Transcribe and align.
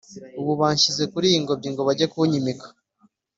Ubu 0.39 0.51
banshyize 0.59 1.03
muri 1.13 1.25
iyi 1.31 1.39
ngobyi 1.43 1.69
ngo 1.71 1.81
bajye 1.87 2.05
kunyimika, 2.13 2.67